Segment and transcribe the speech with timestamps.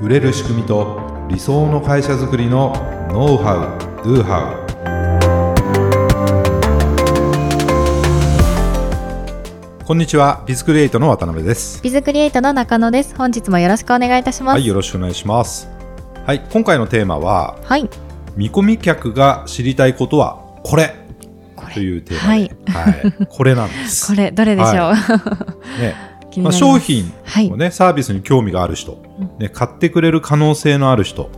[0.00, 0.98] 売れる仕組みと
[1.28, 2.72] 理想の会社づくりの
[3.12, 4.54] ノウハウ・ドゥハ
[9.78, 11.82] ウこんにちはビズクリエイトの渡辺です。
[11.82, 13.14] ビズクリエイトの中野です。
[13.14, 14.54] 本日もよろしくお願いいたします。
[14.54, 15.68] はいよろしくお願いします。
[16.24, 17.86] はい今回のテーマははい。
[18.36, 20.94] 見込み客が知りたいことはこれ。
[21.74, 23.26] というテーマで、はい。
[23.28, 24.06] これなんです。
[24.16, 24.94] これ、どれでしょう、
[25.78, 31.30] ね気にまあ、商品はいをね、サービスに興味がある人、うんね、買ってくれる可能性のある人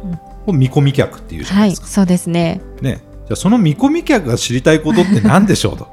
[0.47, 1.87] を見込み客っていうじゃなはいい、ですか。
[1.89, 2.61] そうですね。
[2.83, 5.89] ね、じゃあその見込み客が知りたいことって何でしょうと。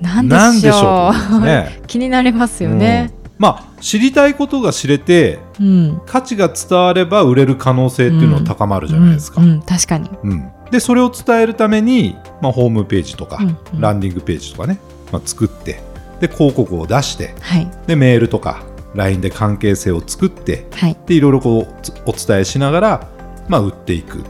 [0.00, 1.30] な ん何でしょう。
[1.30, 3.10] というね 気になりますよね。
[3.20, 6.00] うんまあ知りたいことが知れてうん。
[6.06, 9.42] 価値が伝われば売れる可能性っていうのは高まるじゃないですか。
[9.42, 10.08] うん、うん確かに。
[10.22, 14.78] うんでそれを伝えるために、まあ、ホームページとか、うんうんランディングページとかね、
[15.12, 15.80] まあ、作って
[16.20, 17.70] で広告を出してはい。
[17.86, 18.62] でメールとか
[18.94, 20.96] LINE で関係性を作ってはい。
[21.06, 23.08] でいろいろこうつお伝えしながら、
[23.48, 24.22] まあ、売っていくっ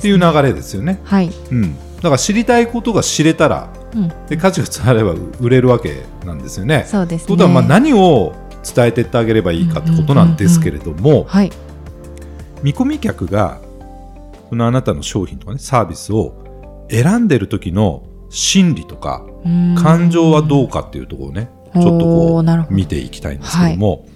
[0.00, 1.00] ていう流れですよね。
[1.04, 1.30] はい。
[1.50, 4.08] うん、だから知りたいことが知れたらうん。
[4.28, 6.84] で価値が伝われば売れるわけなんですよね。
[6.86, 7.26] そうですね。
[7.26, 11.52] ということはまあ何を伝えていってあげればいいかってことなんですけれどもはい。
[12.62, 13.60] 見込み客が
[14.48, 19.24] そのあなたの商品とかねサービスを選んでる時の心理とか
[19.76, 24.06] 感情はどうかっていうところをねちょっとこう見ていきたいんですけども、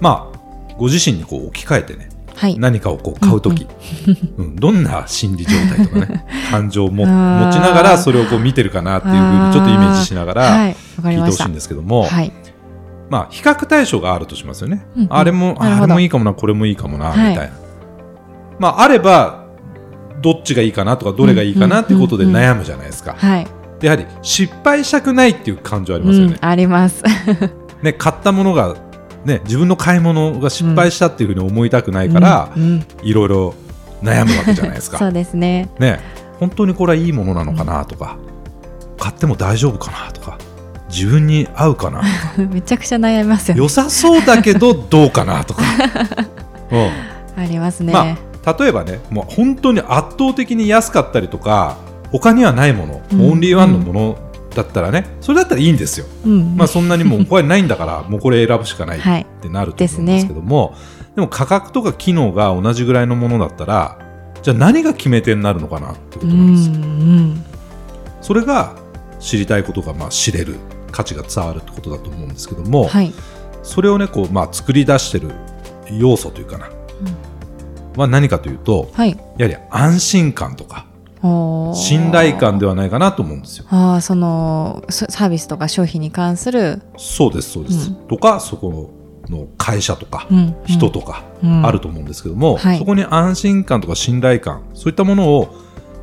[0.00, 2.58] まあご自身にこう置き換えてねはい。
[2.58, 3.66] 何かをこう買うとき、
[4.36, 4.56] うん。
[4.56, 10.66] どんな心理状態とかね 感情を持ちながらそれをこう見てるかなっていうふうにちょっとイメージしながら
[11.00, 11.54] 聞いてほしいん。
[11.54, 12.30] ですけども、はい。
[13.08, 15.08] まあ比較対象があるとしますよね、うんうん。
[15.10, 17.52] あれもあれもいいかもなこれもいいかもな、はいみたいな。
[18.58, 19.45] まああれば
[20.20, 23.46] どっちがいいかなとかどれがいいかなってことで悩むじゃないですか、はい。
[23.80, 27.02] でやはり失敗したくないっていう感情ありますよね,、うん、あります。
[27.82, 28.76] ね買ったものが
[29.24, 33.54] ね自分の買い物が失敗したっていうふうに思いたくないから、うんうんいろいろ
[34.02, 35.68] 悩むわけじゃないですか そうですね。
[35.78, 36.00] ね、
[36.38, 38.16] 本当にこれはいいものなのかなとか、
[38.98, 40.38] 買っても大丈夫かなとか
[40.88, 42.02] 自分に合うかな
[42.50, 43.62] めちゃくちゃ悩みますよね。
[43.62, 45.62] 良さそうだけどどうかなとか、
[46.72, 47.92] うんありますね。
[47.92, 48.16] まあ、
[48.58, 51.76] 例えばねもう本当に圧倒的に安かったりとか
[52.12, 53.30] 他にはないもの、うん。
[53.32, 54.18] オンリーワンのもの
[54.54, 56.56] だったらねそれだったらいいんですよ、うん。
[56.56, 59.22] まあ、そんなにもうこれないんだから もうこれ選ぶしかないはい。
[59.22, 60.74] ってなると思うんですけども、
[61.14, 63.98] でも価格とか機能が同じぐらいのものだったら
[64.42, 66.74] じゃあ何が決め手になるのかなってことうなんですよ。
[66.74, 67.44] ん。
[68.22, 68.76] それが
[69.18, 70.56] 知りたいことがまあ知れる
[70.92, 73.12] 価値が伝わるってことだと思うんですけども、はい。
[73.62, 75.32] それをねこう、まあ、作り出してる
[75.98, 76.70] 要素というかな、
[77.96, 79.18] は何かというとはい。
[79.38, 80.86] やはり安心感とか
[81.74, 83.66] 信頼感ではないかなと思うんですよ。
[83.70, 87.94] ああ、そのササービスとか商品に関する、そうですそうです、うん。
[88.06, 88.92] とかそこ
[89.28, 90.54] の会社とか、うん。
[90.66, 91.66] 人とかうん。
[91.66, 92.78] あると思うんですけども、はい。
[92.78, 95.54] そこに安心感とか信頼感そういったものを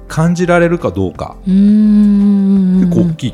[0.07, 3.33] 感じられるかどうか結構大きい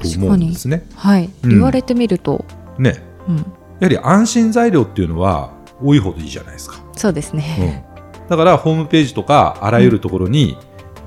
[0.00, 0.86] と思うんですね。
[0.94, 1.50] はい、うん。
[1.50, 2.44] 言われてみると、
[2.78, 3.02] ね。
[3.28, 3.42] うん、や
[3.82, 6.76] はり安心材料っていうのは多いほどいいじゃないですか。
[6.96, 7.84] そうですね。
[8.28, 10.56] うん、だからホームページとかあらゆるところに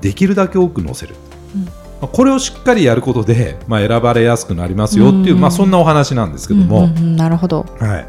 [0.00, 1.14] できるだけ多く載せる、
[1.54, 1.64] うん。
[1.64, 1.72] ま
[2.02, 7.66] あこれをしっかりやることで、まあ、選ばれやすくなりますよっていう、うんまあ、そんなお話なんですけども、うんうんうんなるほど。
[7.78, 8.06] はい、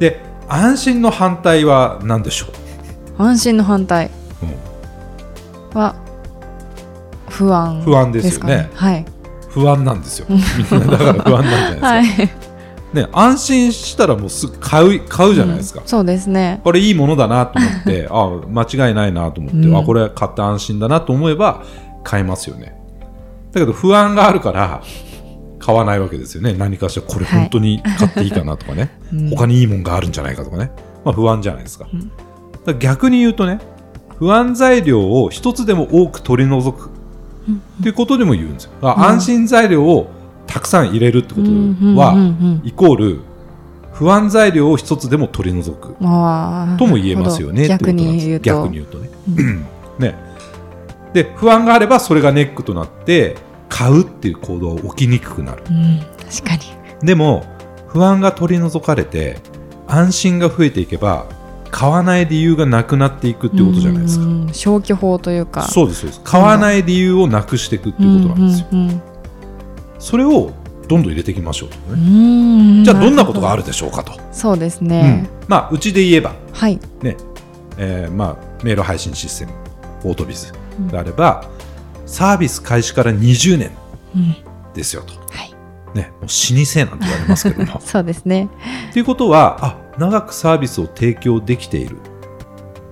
[0.00, 2.46] で安心の反対は何でしょ
[3.18, 4.10] 安心の反対。
[5.74, 5.94] は
[7.28, 8.70] 不安不安ですよね。
[8.74, 9.04] はい。
[9.50, 10.26] 不安なんですよ。
[10.28, 12.16] みんなだから不安なんじゃなはいい。
[12.16, 12.45] ですか、
[12.92, 15.86] ね、安心したらもうすぐ買う買うじゃないですか、うん。
[15.86, 16.60] そうですね。
[16.64, 19.76] これいいものだなと思って あ間違いないなと思って、うん。
[19.76, 21.62] あこれ買って安心だなと思えば
[22.04, 22.80] 買いますよね。
[23.52, 24.82] だけど不安があるから
[25.58, 26.54] 買わないわけですよね。
[26.56, 27.40] 何かしらこれはい。
[27.40, 29.30] 本当に買っていいかなとかね、 うん。
[29.30, 30.70] 他にいいもんがあるんじゃないかとかね、
[31.04, 31.90] まあ、不安じゃないですか,、か
[32.66, 33.58] ら逆に言うとね
[34.18, 36.90] 不安材料を一つでも多く取り除く
[37.48, 38.70] うんっていうことでも言うんですよ。
[38.82, 40.10] 安心材料を
[40.46, 43.20] たくさん入れるってことは、うんうんうんイコール
[43.92, 47.66] 不安材料を一つでも取り除くとも言えますよね。
[47.66, 48.44] 逆に言うと。
[48.44, 49.08] 逆に言うとね。
[49.98, 50.14] ね。
[51.14, 53.36] で、不安があればそれがネックとなって、
[53.70, 55.62] 買うっていう行動は起きにくくなる。
[55.70, 56.00] うん、
[56.30, 57.06] 確かに。
[57.06, 57.46] でも、
[57.86, 59.38] 不安が取り除かれて、
[59.86, 61.24] 安心が増えていけば、
[61.70, 64.24] 買わない理由がなくなっていくっていうことじゃないですか。
[64.24, 65.62] うん消去法というか。
[65.62, 66.20] そうです、そうです。
[66.22, 68.66] 買わない理由をなくしていくっていうことなんですよ。
[68.72, 69.02] うんうん
[70.06, 70.52] それを
[70.86, 72.80] どんどん入れていきましょうとうね。
[72.80, 74.12] んじゃあどんなことがあるるでしょうかと。
[74.30, 75.28] そうですうんね。
[75.48, 76.78] まあ、うちで言えば、はい。
[77.02, 77.16] ね、
[77.76, 79.52] えーまあ、メール配信システム、
[80.04, 80.52] オートビズ
[80.92, 81.50] であれば、
[82.06, 83.72] サービス開始から20年
[84.14, 84.36] うん
[84.74, 85.12] ですよと。
[85.14, 85.52] はい。
[85.98, 87.80] ね、もう老舗なんて言われますけども。
[87.84, 88.48] そうですね。
[88.92, 91.96] ということは、あ、長くサービスを提供できている。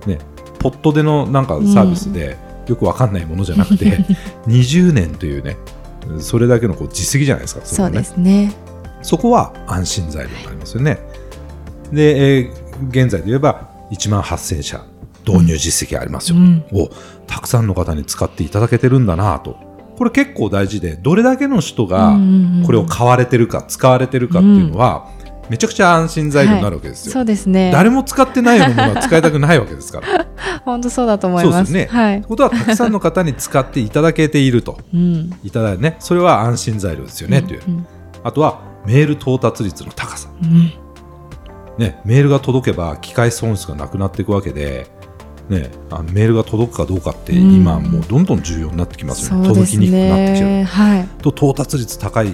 [0.05, 0.17] ね、
[0.59, 2.35] ポットでのなんかサービスで
[2.67, 4.03] よくわかんないものじゃなくて、
[4.47, 5.55] 20年というね
[6.19, 8.53] それだけのこう実績じゃないですかねそうですね。
[9.01, 10.99] そこは安心材料になりますよね。
[11.91, 14.85] で、えー現在で言えば1万8000社
[15.25, 16.89] 導入実績ありますよ、うんを
[17.25, 19.57] たくさんの方に使っていただけてるんだなと。
[19.97, 25.09] これ結構大事で、どれだけの人がうんうんうんこれを買われてるか、使われてるかっていうのは、
[25.49, 27.13] めちゃくちゃ安心材料になるわけですよ。
[27.13, 27.71] そうですね。
[27.71, 30.25] 誰も使ってないものは使いたくないわけですから。
[30.65, 31.51] 本当そうだと思いま。
[31.51, 31.87] そうですすね。
[31.91, 32.21] はい。
[32.21, 34.79] ことは、たくさんの方に使っていただけていると。
[34.93, 35.31] うん。
[35.43, 37.61] いただいてね、それは安心材料ですよね、という。
[37.67, 37.85] うん
[38.25, 40.29] あとは、メール到達率の高さ。
[40.41, 40.73] うん
[41.77, 44.87] ね、メールが届けば機械損失がなくなっていくわけで、
[45.49, 50.63] ね、あのメールが届くかどうかってうん今もうどんどん重要になってきますよね、そうです届きにくくなってきてるね。
[50.63, 51.07] はい。
[51.21, 52.33] と到達率高い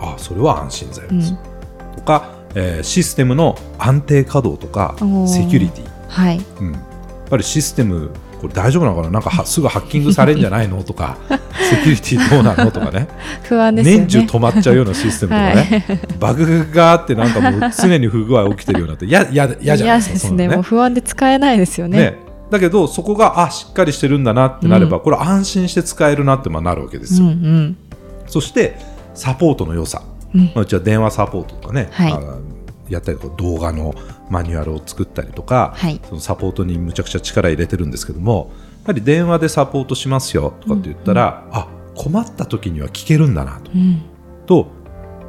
[0.00, 1.96] あそれは安心材料です、うん。
[1.96, 5.04] とか、えーシステムの安定稼働とかセ
[5.46, 6.44] キュリティ、はい。
[6.60, 6.82] うん、やっ
[7.30, 8.10] ぱりシステム
[8.40, 9.10] これ大丈夫なのかな？
[9.10, 10.82] なんかはすぐハッキングされるんじゃないの？
[10.82, 11.36] とかセ
[11.84, 12.72] キュリティどうなの？
[12.72, 13.06] とかね。
[13.44, 14.06] 不安ですよね。
[14.06, 19.56] 年中止まっちゃうようなシステムとかね、バグがあってなんかもう常に不具合起きてるようになって嫌じゃない？
[19.56, 20.18] ですかですね。
[20.18, 21.98] そんなのもう不安で使えないですよね。
[21.98, 22.18] ね、
[22.50, 25.04] だけどそこがあしっかりしてるんだなってなれば、うん。
[25.04, 27.76] これ安心して使えるなってまあなるわけですうんよ、うん。
[28.26, 28.76] そして
[29.14, 32.38] サポートの良さ、うんまあ、うちは電話サポートとかね、はいあ
[32.88, 33.94] やったりとか動画の
[34.28, 38.50] マニュアルを作ったりとか、はいそのサポートにむちゃくちゃ力入れてるんですけども
[38.82, 44.02] やはり電話でサポートしますよとかって言ったら、あ困った時には聞けるんだなとうん。
[44.46, 44.66] と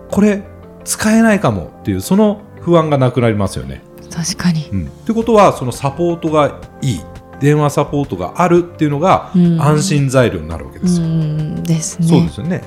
[0.09, 0.43] これ
[0.83, 3.81] 使えないかもっていうその不安がなくなりますよね。
[4.11, 4.69] 確かに。
[4.71, 7.01] うん、ってことはそのサポートがいい
[7.39, 11.09] 電話サポートがあるっていうのがうん安心材料になるわけですうよ。
[11.09, 12.07] んですね。
[12.07, 12.61] そうですよね。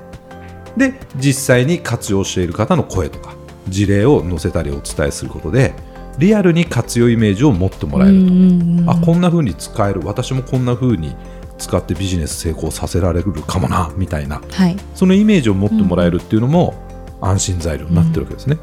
[0.76, 3.34] で実際に活用している方の声とか
[3.68, 5.74] 事例を載せたりお伝えすることで
[6.18, 11.14] リアルに活用イメージを持ってもらえると、あこんな風に使える私もこんな風に
[11.58, 14.76] 使ってビジネス成功させられるかもなみたいなはい。
[14.94, 16.74] そのイメージを持ってもらえるっていうのも
[17.20, 18.58] 安心材料になってるわけですね。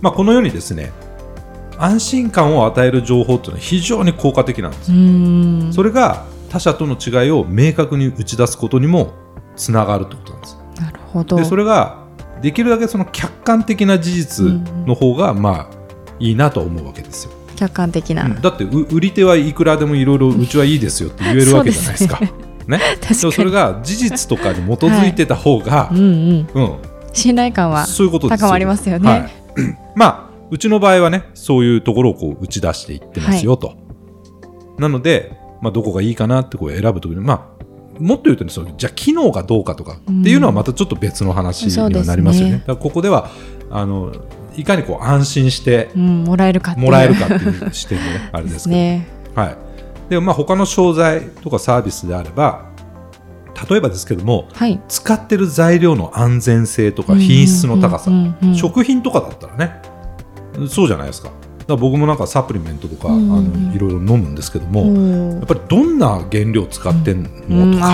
[0.00, 0.92] まあ、このようにですね
[1.78, 4.92] 安心感を与える情報っていうのは非常に効果的なんです。
[4.92, 5.72] うん。
[5.72, 9.14] それが他者との違いを明確に打ち出すことにも
[9.56, 10.61] つながるってことなんです。
[11.36, 12.04] でそれが
[12.40, 14.46] できるだけその客観的な事実
[14.86, 15.82] の方がまあ
[16.18, 17.32] いいなと思うわけですよ。
[17.56, 18.24] 客観的な。
[18.24, 18.40] うん。
[18.40, 22.20] だってう売り手はいくらでもいろいろうちはいいですよって言えるわけじゃないですか。
[22.20, 26.48] ね、 でもそれが事実とかに基づいてた方が、うんうん。
[26.54, 26.76] うん、
[27.12, 29.10] 信頼感はそういうことです高まりますよね。
[29.10, 29.30] はい、
[29.94, 33.74] まあうちの場合はねそういうところをこう打ち出していってますよと。
[34.78, 37.61] なので、まあ、どこがいいかなってこう選ぶときに、まあ、
[37.98, 42.50] もっと言うとねそうじゃあ機能がどうかとかっていうのはまたちょっと別の話にはなりますよね。
[42.50, 43.30] そうですねここでは
[43.70, 44.12] あの
[44.56, 48.76] いかにこう安心してうん、もらえるかっていうもらえるかっていう視点でねあれですけど。
[48.76, 49.06] ね。
[49.34, 49.56] はい、
[50.10, 52.70] でまあ他の商材とかサービスであれば
[53.68, 54.80] 例えばですけどもはい。
[54.88, 58.10] 使ってる材料の安全性とか品質の高さ、
[58.54, 59.82] 食品とかだったらね
[60.68, 61.30] そうじゃないですか
[61.76, 63.64] 僕もなんかサプリメントとか、うんうんうん。
[63.66, 67.88] あのいろいろ飲むんですけども、おやっぱりどんな原料使ってんうんのとか、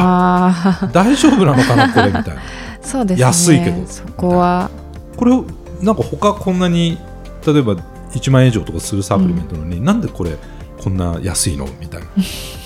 [0.83, 2.23] あ大丈夫なのかなこれみたいな。
[2.23, 2.39] ー
[2.83, 3.23] そうですね。
[3.23, 4.71] 安いけどそこは。
[5.17, 5.45] これを
[5.83, 6.99] なんか他こんなに
[7.47, 7.77] 例えば
[8.13, 10.37] 1万円以上とかするサプリメントなのに、なんでこれ
[10.83, 12.07] こんな安いのみたいな。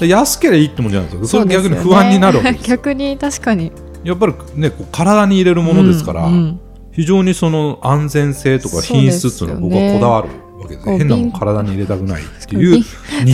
[0.01, 1.29] で安ければいいってもんじゃないですか。
[1.29, 2.77] それ逆に不安になるわけですよ。
[2.77, 3.73] 逆に確かに。
[4.05, 6.61] やっぱりねこう体に入れるものですから、うんうん。
[6.93, 10.29] 非常にその安全性とか品質っていうのは僕はこだわる
[10.63, 12.85] わけです変なもん瓶体に入れたくないっていうニ。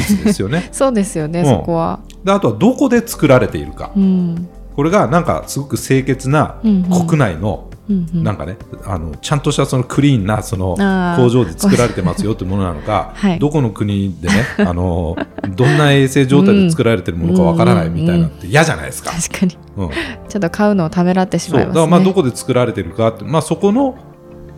[0.00, 0.68] ーズですよね。
[0.72, 1.46] そうですよね、うん。
[1.46, 2.00] そこは。
[2.24, 3.92] であとはどこで作られているか。
[3.96, 4.48] うん。
[4.74, 8.22] これがなんかすごく清潔な国内のうんうん。
[8.22, 10.76] なんかねあのちゃんとしたそのクリーンなその
[11.16, 13.38] 工場で作られてますよってものなのか、 はい。
[13.38, 15.16] どこの国でね あの
[15.56, 19.10] どんな衛生状態で作られてるものかわからないみたいなって嫌じゃないですか。
[19.12, 19.56] 確かに。
[19.76, 19.88] うん。
[20.28, 21.74] ちょっと買うのをためらってしまいますね。
[21.74, 23.94] だからまあどこで作られてるかって、まあ、そこの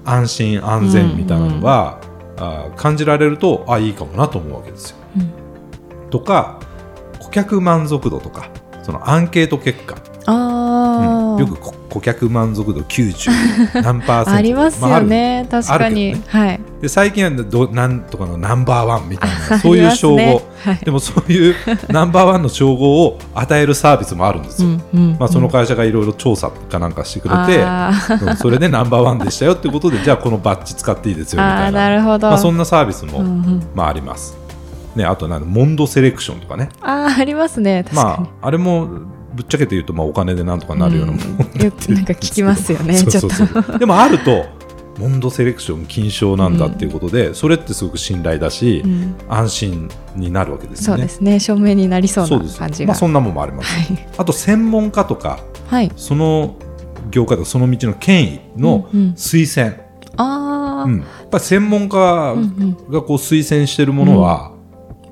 [0.05, 1.99] 安心安全みたいなのが、
[2.41, 4.97] あー感じられるとあいいかもなと思うわけですよ。
[5.17, 6.11] うん。
[6.11, 6.59] とか
[7.21, 8.51] 顧客満足度とか
[8.83, 11.39] そのアンケート結果、ああ、うん。
[11.39, 16.13] よくこ顧客満足度90 何パーセントありますよね、確かに。
[16.13, 16.61] あるはい。
[16.81, 20.77] で最近はどなんとかのナンバーワンみたい あなそういう称号、はい。
[20.85, 21.55] でもそういう
[21.89, 24.69] ナンバーワンの称号を与えるサービスもあるんですよ。
[24.69, 27.63] うんうんまあ、その会社がいろいろ調査かなんかしてくれて、
[28.25, 32.29] うんそれでナンバーワンでしたよってことでじゃあこのバッジ使っていいですよみたいななるほど。
[32.29, 34.37] まあ、そんなサービスも、うんうんまあ、あります。
[34.97, 38.11] ね、あとなんかモンドセレクションとかね、あーありますね、確かま
[38.43, 38.89] あ、あれも
[39.33, 41.65] ぶっちゃけて言うとまあお金でなんとかなるようなものに。
[41.65, 43.01] よくなんか聞きますよね、
[43.79, 44.47] でもあると
[44.99, 49.15] モンドセレクション金賞なんだっていうことで、それってすごく信頼だし、うん。
[49.29, 51.03] 安心になるわけですよね。
[51.03, 51.41] そうですね。
[51.41, 52.89] 証明になりそうな感じが。
[52.89, 53.75] まあ、そんなもんもあります。
[53.75, 54.09] はい。
[54.19, 55.91] あと専門家とかはい。
[55.97, 56.57] その
[57.11, 59.11] 業界とかその道の権威のうんうん。
[59.13, 59.77] 推薦、
[60.17, 60.99] ああ、うん。
[60.99, 62.41] やっぱり専門家がうん
[62.91, 63.03] うん。
[63.03, 64.53] こう推薦してるものは、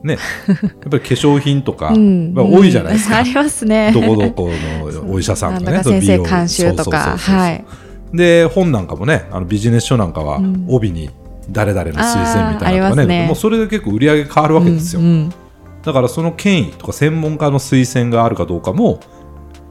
[0.02, 0.58] ね、やっ
[0.90, 3.18] ぱり化粧品とか、多いじゃないですか。
[3.18, 3.90] ありますね。
[3.92, 6.84] どこどこのお医者さんとかね、先生監修とか。
[6.84, 7.34] そうそうそうそう。
[7.36, 7.64] はい
[8.12, 10.66] で本なんかもねあのビジネス書なんかはうん。
[10.68, 11.10] 帯に
[11.50, 13.06] 誰々の推薦みたいなとかあーありますね。
[13.06, 15.06] ねもうそれで結構売り上げ変わるわけですよ、うん。
[15.06, 15.34] うん
[15.80, 19.00] だからその権威とか専門家の推薦があるかどうかも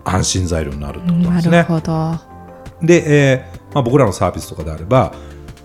[0.03, 1.51] 安心材料になるってことなんですね。
[1.51, 2.15] なるほど。
[2.82, 5.13] で、えーまあ、僕らのサービスとかであれば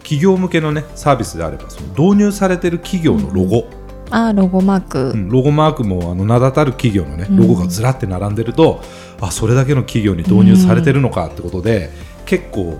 [0.00, 3.64] 企業向けのねサービスであればその導入されてる企業のロゴ、
[4.10, 7.36] あーロゴマーク、うんロゴマークもあの名だたる企業のねうん。
[7.36, 8.82] ロゴがずらって並んでると、
[9.20, 11.90] あそれだけの企業に導入されてるのかってことで、
[12.32, 12.78] 結構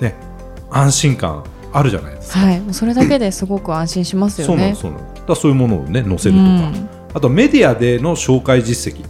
[0.00, 0.14] ね
[0.70, 2.38] 安心感あるじゃないですか。
[2.38, 2.62] はい。
[2.70, 6.88] それだけですごく安心しますよそうなんでねすそうなんですだそういうものをね載せるとか、うん。
[7.12, 9.04] あとメディアでの紹介実績、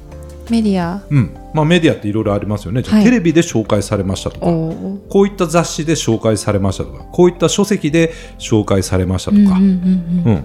[0.51, 1.03] メディア？
[1.11, 1.37] うん。
[1.53, 2.83] まあ、メディアっていろいろありますよね。
[2.83, 3.05] はい。
[3.05, 10.45] テレビで紹介されましたとかこういった雑誌で紹介されましたとかこういった書籍で紹介されましたとか、うん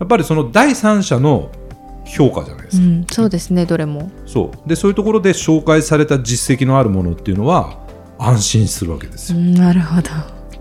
[0.00, 1.50] やっぱりその第三者の
[2.06, 3.06] 評価じゃないですか、うんうん。
[3.12, 4.10] そうですねどれも。
[4.26, 4.68] そう。
[4.68, 7.78] でそういうところで紹介された実績のあるものっていうのは
[8.20, 10.10] 安心するわけですよ、うんなるほど。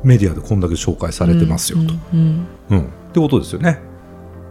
[0.02, 2.86] メディアでこんだけ紹介されてますよと、うんうんうん。
[2.86, 3.80] ってことですよね。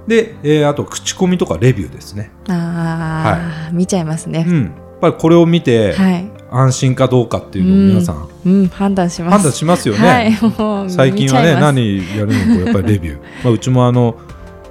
[0.07, 6.31] で、えーあと口コミとかレビューですね、ああ、見ちゃいますね、うん、やっぱりこれを見てはい。
[6.51, 8.29] 安心かどうかっていうのを皆さん。
[8.47, 9.33] うん判断します。
[9.33, 10.91] 判断しますよね、はい。
[10.91, 14.17] 最近はね何やるのかやっぱりレビュー、 まあ、うちもあの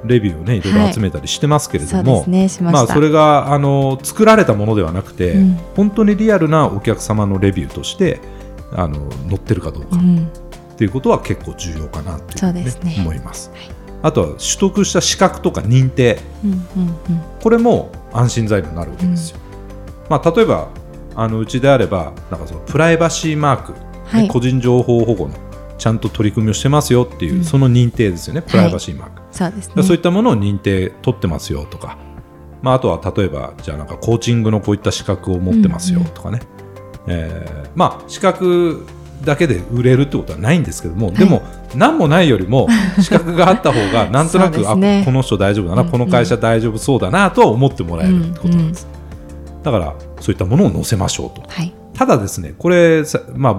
[0.06, 0.62] レビューをねい。
[0.62, 5.60] ろいろ集めたりしてますけれども、そうですねしまあ、それがあの作られたものではなくて、うん。
[5.76, 8.20] 本当にリアルなお客様のレビューとして
[8.72, 9.90] あの載ってるかどうか。
[9.94, 10.28] うん。
[10.74, 12.96] っていうことは結構重要かなっていうふうにねね。
[13.00, 13.52] 思います。
[14.04, 16.20] あとは取得した資格とか認定。
[16.44, 16.58] うんうん
[17.42, 19.38] これも安心材料になるわけですよ。
[20.10, 20.70] まあ、例えば
[21.16, 24.28] あのうちであればなんかそのプライバシーマーク、ねはい。
[24.28, 25.34] 個人情報保護の
[25.78, 27.44] ちゃんと取り組みをしてますよっていう、うん。
[27.44, 29.22] その認定ですよねプライバシーマーク。
[29.38, 29.76] そうですね。
[29.76, 31.98] でそういったものを認定取ってますよとか、
[32.62, 36.42] まあ、あとは例えばじゃあなんかコーチングのこういった資格を持ってますよとかね、
[37.08, 38.86] えーまあ資格
[39.24, 41.42] だけで売れるってことはないんですけども、でも
[41.76, 42.68] 何もないよりも
[43.02, 45.02] 資格があった方が なんとなく、ね。
[45.02, 48.88] あこの人大丈夫だな、うんこの会社大丈夫そうだなとは思ってもらえるってことなんです、
[49.64, 51.44] だからそういったものを載せましょうと。
[51.48, 51.74] はい。
[51.94, 53.56] ただですねこれさまあ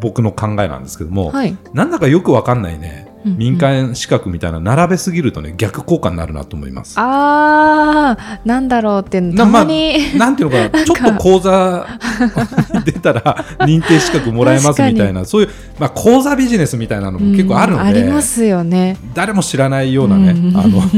[0.00, 1.56] 僕の考えなんですけども、はい。
[1.72, 3.38] なんだかよくわかんないね、うんうん。
[3.38, 6.94] 民間資格みたいな並べすぎるとね逆効果になるなと思います。
[6.98, 11.86] ああなんだろうってなたまに、まあ、なんていうのかな、ちょっと講座
[12.84, 15.48] 出たら認定資格もらえますみたいな、そういう、
[15.78, 18.96] まあ、講座ビジネスみたいなのも結構あるので、うんありますよね。
[19.14, 20.82] 誰も知らないようなね、うんあの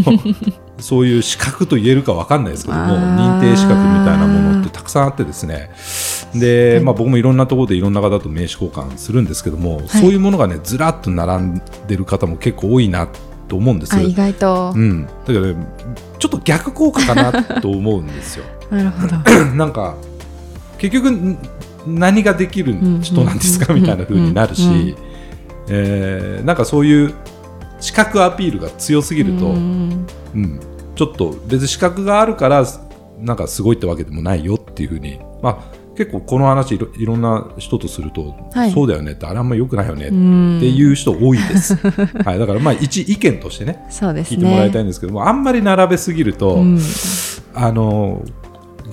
[0.78, 5.70] そういう資格と言えるかわかんないですけども、認定資格みたいなものってたくさんあってですね、
[6.34, 13.08] で、まあ、僕もいろんなところでいろんな方と名刺交換するんですけども、そういうものがね、ずらっと並んでる方も結構多いな
[13.48, 13.94] と思うんです。
[13.94, 15.66] あ意外と、うん、だけど、ね、
[16.18, 18.44] ちょっと逆効果かなと思うんですよ。
[18.70, 19.16] なるほど。
[19.54, 19.94] なんか
[20.78, 21.38] 結局ん
[21.86, 24.96] 何ができる人なんですかうんみたいな風になるうんうんし、
[25.68, 27.14] えーなんかそういう
[27.80, 29.90] 資格アピールが強すぎると、ううん
[30.34, 30.60] ん。
[30.94, 32.64] ちょっと別に資格があるから
[33.20, 38.72] なんかすごいってわけでもないよっていう風に、まあ、結構この話いろいろんな人とすると、はい。
[38.72, 40.61] そうだよねってあれあんま良くないよねってうん。
[40.62, 41.76] いう人多いです、
[42.25, 44.37] はい、だからまあ一意見としてねそうですね。
[44.37, 46.78] 聞いてもらいたいんですけども、あんまり並べすぎると、うん。
[47.54, 48.22] あの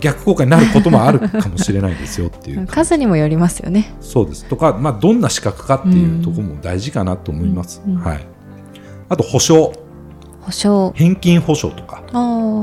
[0.02, 3.94] 逆効果になることもあるかもしれないですよっていう 数にもよりますよね。
[4.02, 4.46] そうです。
[4.46, 7.94] とか、まあ、どんな資格かっていうところも大事かなと思います、うん。
[7.96, 8.00] うん。
[8.02, 8.28] はい、
[9.10, 9.74] あと保証
[10.50, 10.92] 保証。
[10.96, 12.04] 返金保証とか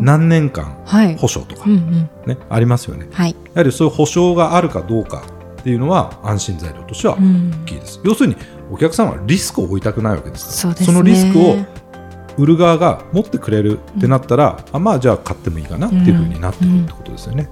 [0.02, 1.16] 何年間はい。
[1.16, 2.10] 保証とか、うんうん。
[2.26, 3.08] ねありますよね。
[3.12, 3.30] はい。
[3.30, 5.22] やはりそういう保証があるかどうか
[5.60, 7.50] っていうのは安心材料としてはうん。
[7.62, 8.36] 大きいです、要するに
[8.70, 10.66] お客さんはリスクを負いたくないわけです。
[10.66, 10.92] からね。
[10.92, 11.56] のリスクを
[12.36, 17.48] 売る側が持ってくれるってなったら、あまあじゃあ買ってもいいかなっていうふうになってくるってことですよね。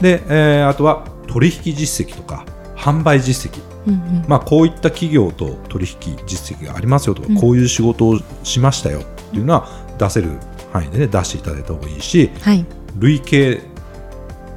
[0.00, 2.44] で、えーあとは取引実績とか
[2.76, 4.24] 販売実績、うんうん。
[4.28, 7.40] まあ、こういった企業と取引実績がありますよとか、うん。
[7.40, 10.30] こういう仕事をしましたよっていうのは出せる
[10.72, 12.64] 範囲でね出していただいた方がいいしはい。
[12.98, 13.60] 累計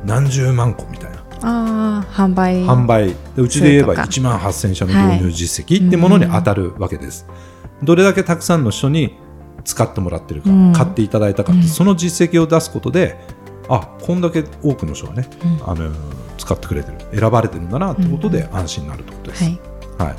[0.05, 1.25] 何十万個みたいな。
[1.41, 2.65] ああ販売。
[2.65, 3.09] 販売。
[3.35, 4.07] でうちで言えばそうとか。
[4.07, 7.27] 1万8000社の導入実績ってものに当たるわけです、
[7.83, 9.15] どれだけたくさんの人に
[9.63, 10.73] 使ってもらってるか、うん。
[10.73, 13.17] 買っていただいたかその実績を出すことで
[13.67, 15.69] あこんだけ多くの人がね、うん。
[15.69, 15.91] あの
[16.37, 19.59] 使ってくれてる選ばれてるんだなってことで安心になるってことです、はい。
[19.97, 20.15] はい。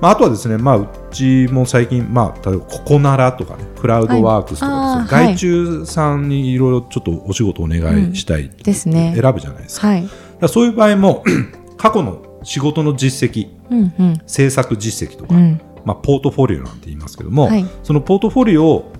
[0.00, 5.26] まあ、あとはですね、まあ、うちも最近、まあ、例えばココナラとかねクラウドワークスとかですね、はい。
[5.34, 9.14] 外注さんにいろいろちょっとお仕事お願いしたい、ですね。
[9.20, 10.08] 選ぶじゃないですか,、はい。
[10.48, 11.24] そういう場合も
[11.76, 14.20] 過去の仕事の実績うんうん。
[14.26, 15.60] 制作実績とか、うん。
[15.84, 17.66] まあ、ポートフォリオなんて言いますけども、はい。
[17.82, 18.92] そのポートフォリオを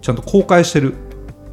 [0.00, 0.94] ちゃんと公開してる。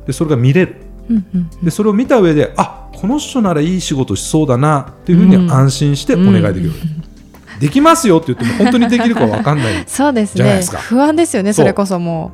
[0.06, 0.76] でそれが見れる。
[1.10, 1.50] うんうん。
[1.64, 6.72] でそれを見た上であこの人ならいい仕事しそうだなっていうふうに安心してお願いできる、
[7.60, 9.84] できますよって言っても本当にできるか分かんない。
[9.88, 10.38] そうですね。
[10.38, 10.78] じゃないですか。
[10.78, 12.32] 不安ですよねそれこそも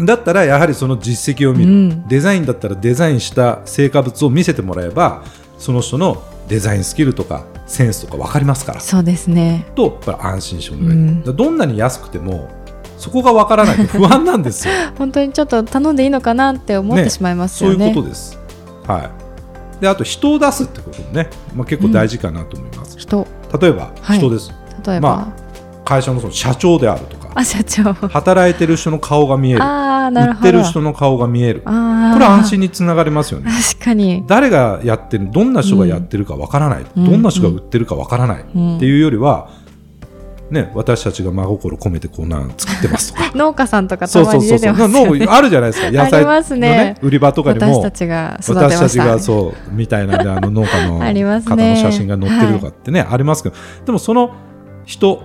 [0.00, 5.24] だったらやはりその実績をう、見る、うん、デザインだったらデザインした成果物を見せてもらえば
[5.58, 8.80] その人のデザインスキルとかセンスとか分かりますから。
[8.80, 9.66] そうですね。
[9.74, 10.88] とやっぱり安心してお願い。
[10.88, 12.50] できる、うんどんなに安くても
[12.96, 14.74] そこが分からないと不安なんですよ。
[14.98, 18.38] 本当にちょっと頼んでいいのかなって思ってねしまいますそういよねうことです。
[18.86, 19.29] はい。
[19.80, 22.98] であと人を出すってこともね、まあ、結構大事かなと思います。
[22.98, 23.26] 人。
[23.60, 24.18] 例えばはい。
[24.18, 24.52] 人です。
[24.86, 25.36] 例えば、ま
[25.90, 27.92] 会社のその社長であるとか、あ社長。
[27.92, 31.62] 働いてる人の顔が見える、ああなる売ってほどる人の顔が見える。
[31.62, 33.50] これは安心につながりますよね。
[33.74, 37.10] 確かに、誰がやってる、どんな人がやってるかわからない、うん。
[37.10, 39.50] どんな人が売ってるかわからない、うんっていうよりは、
[40.50, 43.30] ね、私たちが真心込めてこんなん作ってますとか。
[43.36, 44.72] 農家さんとかたまにそうそうそうそう。
[44.72, 45.90] 出てますよねのあるじゃないですか。
[45.90, 47.66] 野あり菜の、ますねね、売り場とかにも。
[47.66, 53.54] 私たちが育てました私たちがそうみたいなんであの農家の 方ねの写真が載ってるとかってね、ありますけど
[53.86, 54.32] でもその
[54.84, 55.22] 人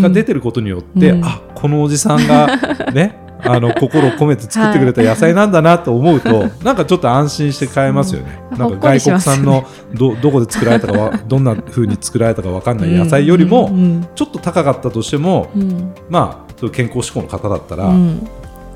[0.00, 2.56] が出てることによって、うんあこのおじさんが
[2.92, 8.42] ね あの心を込めて作ってくれた野菜なんだなと思うと、なんかちょっと安心して買えますよね。
[8.56, 15.94] なんか外国産のどどこで作られたかは どんな風に作られたかわかんない野菜よりも、うんちょっと高かったとしても、うん。
[16.08, 18.08] まあ健康志向の方だったら、うん。
[18.08, 18.20] やっ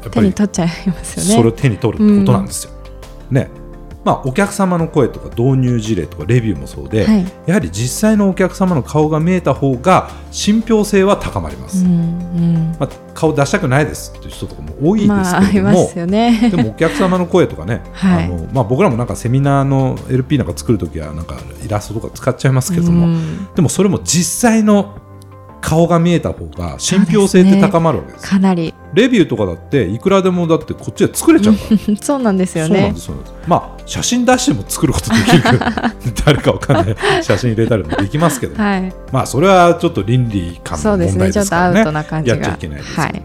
[0.05, 1.35] ぱ手にり取っちゃいますよね。
[1.37, 2.71] それを手に取るってことなんですよ。
[3.31, 3.51] ね
[4.05, 7.27] まあ、お客様の声とか導入事例とかレビューもそうで、はい。
[7.47, 12.77] やはり実際のお客様の顔が見えた方が信憑性は高まります、うんうん。
[12.79, 16.51] まあ、顔出したくないですっていう人とかも多いですけれども、ますよね。
[16.51, 18.25] でもお客様の声とかね、はい。
[18.25, 23.49] あのまあ、僕らもなんかセミナーの LP なんか作るときはなんかイラストとか使っちゃいますけれども、うん。
[23.55, 24.99] でもそれも実際の
[25.65, 28.29] 顔が見えた方が信憑性って高まるわけです。
[28.29, 28.75] かなり。
[28.93, 31.97] レビューとかだっていくらでもだってこっちで作れちゃうから。
[32.03, 32.95] そうなんですよね。
[33.47, 35.59] まあ写真出しても作ることできる
[36.27, 36.97] 誰かわかんない。
[37.23, 38.93] 写真入れたりもできますけど、はい。
[39.11, 41.33] まあそれはちょっと倫理観そうですの問題ね。
[41.33, 42.37] ちょっとアウトな感じが。
[42.37, 43.23] やっちゃいけないですはい。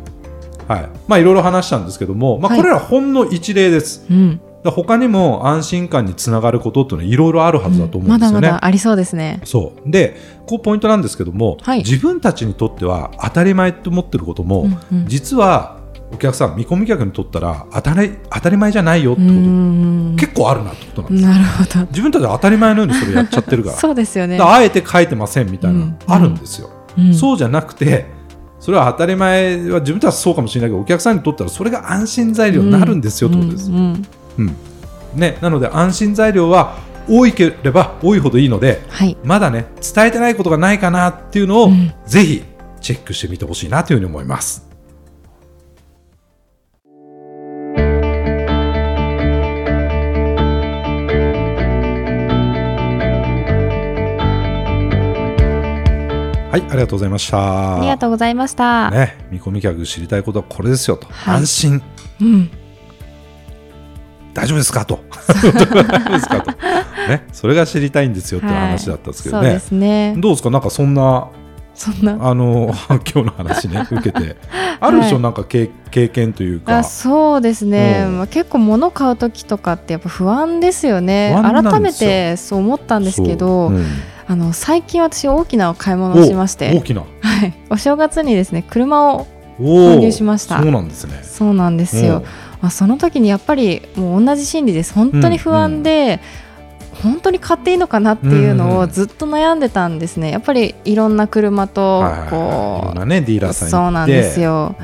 [0.70, 0.90] はい。
[1.08, 2.62] まあいろいろ話したんですけども、まあ、はい。
[2.62, 9.40] これらほんの一例です、うんだ他にも安心感につながることっていうのはいろいろあるはずだと思うんまだですよね、まだありそうですね。
[9.46, 9.90] そう。
[9.90, 11.80] でここポイントなんですけども、はい。
[11.80, 15.08] 自分たちにとっては当たり前と思ってることも、うんうん。
[15.08, 15.80] 実は
[16.12, 21.86] お客さん見込み客にとったら当たり当たり前じゃないよってうこと、ん結構あるなってことなんですなるほど。
[21.92, 23.76] 自分たちは当たり前のようにそれやっちゃってるから。
[23.80, 24.40] そうですよね。
[24.42, 25.98] あえて書いてませんみたいなのうん。
[26.06, 27.14] あるんですよ、うん。
[27.14, 28.08] そうじゃなくて
[28.60, 34.06] それは当たり前は自分たちはそうかもしれないけどお客さんにとったらそれが安心材料になるんですよってことです、うんうん
[34.40, 34.56] うん。
[35.20, 36.78] ね、なので安心材料は
[37.10, 39.18] 多いければ多いほどいいのではい。
[39.24, 41.92] まだね伝えてないことがないかなっていうのを、うん。
[42.06, 42.44] ぜひ
[42.80, 44.68] チェックしてみてほしいなというふうに思います。
[56.52, 57.78] はい、ありがとうございました。
[57.78, 61.36] ありがとうございました、ね、見込み客知りたいことはこれですよと、はい。
[61.38, 61.82] 安心。
[62.22, 62.59] うん
[64.34, 64.86] 大丈夫ですか？
[64.86, 65.00] と。
[67.08, 70.16] ね、それが知りたいんですよっていう話だったんですけどね、そうですね。
[70.18, 70.50] どうですか？
[70.50, 71.30] なんかそんな
[71.74, 72.18] そんな。
[72.20, 74.36] あの今日の話ね受けて。
[74.82, 76.80] あるでしょ、はいなんか経経験というか。
[76.80, 78.18] あそうですね、うん。
[78.18, 81.36] まあ、結構物買う時とかってやっぱ不安ですよね。
[81.42, 83.78] 改めてそう思ったんですけど、そう。
[83.78, 83.86] うん。
[84.28, 87.02] あの最近私大きな買い物をしましお大て、きな？
[87.02, 89.28] はい、お正月にですね車を
[89.60, 90.62] お購ー入しました。
[90.62, 91.20] そうなんですね。
[91.24, 92.24] そうなんですよ、
[92.62, 94.94] まあ、その時にやっぱりもう同じ心理です。
[94.94, 96.20] 本当に不安で、
[97.02, 100.32] 本当に買っていいのかなっていうのうんうんをずっと悩んでたんですね。
[100.32, 104.76] やっぱりいろんな車とこんなねディーラーうさんそうなんですよ。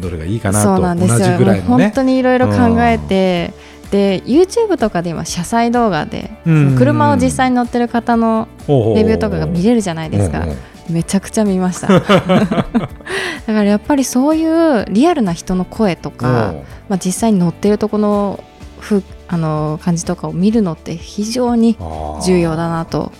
[0.00, 1.18] どどれがいいかなそうと同なんですよ。
[1.18, 1.84] じぐらいのね。
[1.86, 3.52] 本当にいろいろ考えて
[3.90, 6.76] で YouTube とかで今車載動画でうんうんうん。
[6.76, 10.40] 車を実際に乗ってる方のレビューとかが見れるじゃないですか。
[10.40, 10.52] うんう。
[10.52, 10.56] ん
[10.90, 11.88] めちゃくちゃ見ました。
[12.00, 12.68] だか
[13.46, 16.54] らやっぱりそういうリアルな人の声とか、
[16.88, 18.42] まあ、実際に乗ってるとこの
[18.78, 21.76] ふあの感じとかを見るのって非常に
[22.24, 23.12] 重要だなと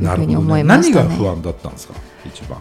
[0.00, 1.08] いうふうに思いましたね。
[1.10, 1.94] 何が不安だったんですか？
[2.26, 2.58] 一番。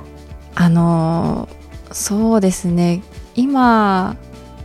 [0.56, 3.04] あのーそうですね。
[3.36, 4.16] 今、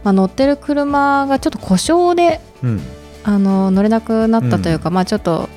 [0.02, 2.80] まあ、乗ってる車がちょっと故障で、うん。
[3.22, 5.48] あのー乗れなくなったというか、まあ、ちょっと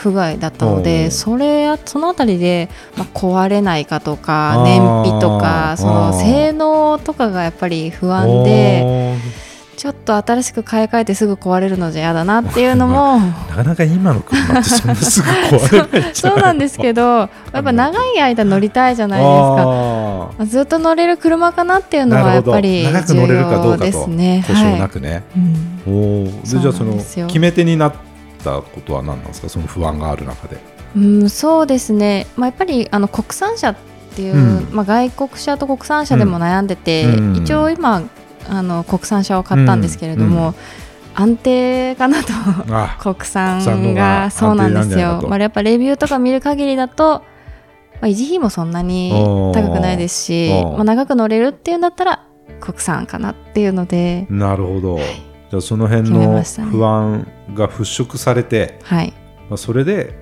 [0.00, 9.16] 不具合だったのおでうそれそのあたりで、まあ、壊れないかとか燃費とかその性能とかがやっぱり不安で
[9.76, 20.44] ちょっと新しく買い替えてすぐ壊れるのじゃ嫌だなっていうのも なかなか今の車ってそんなすぐ壊れないそうなんですけどやっぱ長い間乗りたいじゃないですか。
[20.46, 24.44] ずっと乗れる車かなっていうのはやっぱりなるほど長く乗れるかどう重要でかとすね。
[24.46, 24.88] 故障なはい。
[24.90, 25.22] くね、
[25.86, 26.24] うん。
[26.24, 27.92] おじゃあその決め手になっ
[28.40, 29.48] たことは何なんですか？
[29.48, 30.58] その不安がある中で。
[30.96, 33.76] うん、そうですね、まあ、やっぱりあの国産車っ
[34.14, 34.68] ていう、うん。
[34.72, 37.36] まあ、外国車と国産車でも悩んでて、うん。
[37.36, 38.02] 一応今
[38.48, 40.54] あの国産車を買ったんですけれども、うん。
[41.12, 42.28] 安定かなと。
[42.70, 47.24] あ国国産ががそうなんですよ、まあ、やっぱレビューとか見る限りだと、
[48.00, 49.10] まあ、維持費もそんなに
[49.52, 52.24] 高くないですしまあ、長く乗れるっていうんだったら
[52.60, 55.00] 国産かなっていうので、なるほど、
[55.50, 59.12] じゃあその辺の不安が払拭されて、はい、
[59.48, 60.14] まあ、それで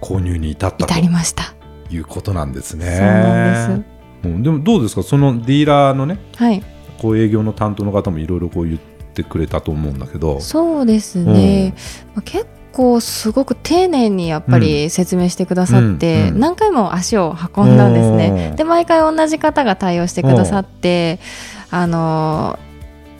[0.00, 1.54] 購入に至ったと至りました。
[1.90, 2.86] いうことなんですね。
[2.86, 3.90] そうなんです。
[4.24, 5.02] うんでもどうですか？
[5.02, 6.62] そのディーラーのねはい。
[6.98, 10.40] こう営業の担当の方もいろいろこう言ってくれたと思うんだけど。
[10.40, 11.74] そうですね、
[12.14, 16.40] まあ、結構すごく丁寧にやっぱり説明してくださって、うんうん。
[16.40, 18.48] 何回も足を運んだんですね。
[18.50, 18.56] うん。
[18.56, 21.18] で毎回同じ方が対応してくださって、
[21.70, 22.58] あの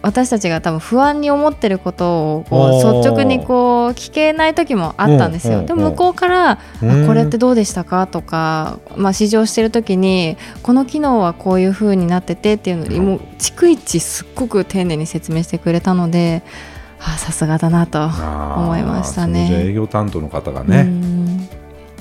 [0.03, 5.59] 私たちが多分不安に思ってることをこう率直にこう聞けない時もあったんですよ。
[5.59, 6.59] うんでも向こうから
[7.07, 16.43] これってどうでしたかとか、まあ、試乗してる時にこの機能はこういう風になっててっていうのにもう逐一すっごく丁寧に説明してくれたので
[16.99, 18.05] あさすがだなと。
[18.05, 19.51] 思いましたね。
[19.69, 21.49] 営業担当の方がうね、ん。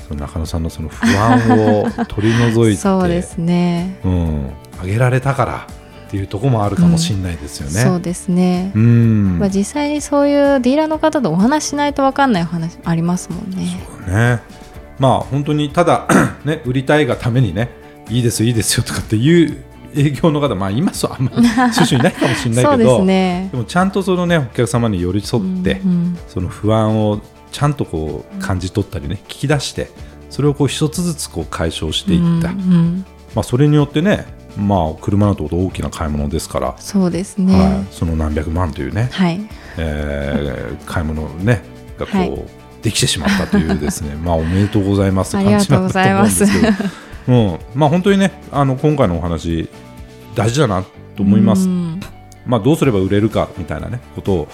[0.08, 4.00] その中野さんのその不安を取り除いて そうですね。
[4.04, 4.50] うん、
[4.82, 5.68] あげられたから
[6.10, 7.82] っていうところもあるかもしれないですよね。
[7.82, 9.38] そうですね、うん。
[9.38, 13.80] まあ、実際にそういうディーラーの方とお話ししないと分かんないお話ありますもんね。
[14.08, 14.40] ね、
[14.98, 16.08] まあ本当にただ、
[16.46, 17.70] ね、売りたいがためにね
[18.10, 19.64] いいですよいいですよとかっていう
[19.96, 23.50] 営業の方、まあ、今そうあんまり少々いないかもしれないけどすね。
[23.52, 29.90] でもちゃんとその、ね、お客様に寄り添って、うんうんその不安をちゃんとこう感じ取ったりね聞き出して
[30.30, 33.06] それをこう一つずつこう解消していった、うんうん。
[33.36, 34.26] まあ、それによってね、
[34.58, 37.48] まあ、車なんてこと大きな買い物ですから、そうですはい。
[37.48, 39.40] ね。、その何百万というね、はい、
[39.78, 41.62] えー買い物ね
[41.98, 42.44] がこう、はい。
[42.82, 44.16] できてしまったというですね。
[44.24, 45.36] まあおめでとうございます。
[45.36, 46.74] って感じなんだと思うんですすけど、
[47.28, 49.70] うん、まあ本当にねあの今回のお話
[50.36, 50.84] 大事だな
[51.16, 52.00] と思います、うん
[52.50, 54.48] まあどうすれば売れるかみたいなねことを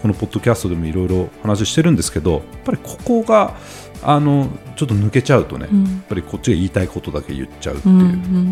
[0.00, 3.54] このポッドキャストでもいろいろ話してるんですけどやっぱりここが
[4.02, 8.10] あのちょっと抜けちゃうとね、やっうんぱりこっちが言いたいことだけ言っちゃうってうんういう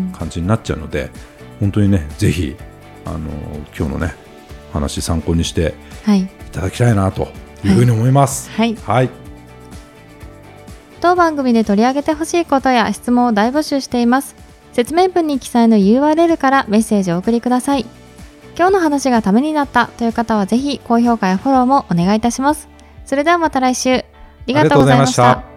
[0.09, 0.13] ん。
[0.17, 1.09] 感じになっちゃうので、
[1.59, 2.55] 本当にねぜひ
[3.05, 3.19] あの
[3.77, 4.13] 今日のね
[4.73, 5.73] 話参考にして
[6.05, 6.21] はい。
[6.21, 7.29] いただきたいなと
[7.65, 8.49] いうふうに思います。
[8.51, 8.75] はい。
[8.85, 9.09] はい、
[11.01, 14.35] 当番組で取り上げてほしいことや質問を大募集しています。
[14.73, 17.85] 説明文に記載の URL からメッセージをお送りください
[18.61, 22.69] 今日の話がためになったという方はぜひ高評価やフォローもお願いいたします。
[23.05, 23.95] それではまた来週。
[23.95, 24.03] あ
[24.45, 25.50] りがとうございました。